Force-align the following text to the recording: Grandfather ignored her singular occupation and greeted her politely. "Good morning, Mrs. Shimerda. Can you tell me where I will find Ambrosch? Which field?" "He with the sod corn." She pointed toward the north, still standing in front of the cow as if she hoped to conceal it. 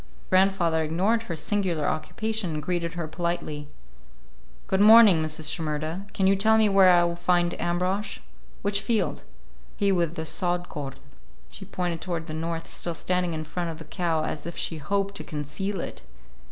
Grandfather 0.31 0.81
ignored 0.83 1.21
her 1.21 1.35
singular 1.35 1.85
occupation 1.85 2.55
and 2.55 2.63
greeted 2.63 2.95
her 2.95 3.07
politely. 3.07 3.67
"Good 4.65 4.81
morning, 4.81 5.21
Mrs. 5.21 5.51
Shimerda. 5.53 6.07
Can 6.11 6.25
you 6.25 6.35
tell 6.35 6.57
me 6.57 6.67
where 6.69 6.89
I 6.89 7.03
will 7.03 7.15
find 7.15 7.53
Ambrosch? 7.61 8.17
Which 8.63 8.81
field?" 8.81 9.21
"He 9.77 9.91
with 9.91 10.15
the 10.15 10.25
sod 10.25 10.69
corn." 10.69 10.95
She 11.51 11.65
pointed 11.65 12.01
toward 12.01 12.25
the 12.25 12.33
north, 12.33 12.65
still 12.65 12.95
standing 12.95 13.35
in 13.35 13.43
front 13.43 13.69
of 13.69 13.77
the 13.77 13.85
cow 13.85 14.23
as 14.25 14.47
if 14.47 14.57
she 14.57 14.77
hoped 14.77 15.13
to 15.17 15.23
conceal 15.23 15.79
it. 15.79 16.01